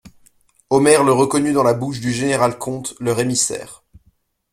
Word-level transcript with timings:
Omer 0.71 1.03
le 1.03 1.11
reconnut 1.11 1.53
dans 1.53 1.61
la 1.61 1.75
bouche 1.75 1.99
du 1.99 2.11
général-comte, 2.11 2.95
leur 2.99 3.19
émissaire. 3.19 3.83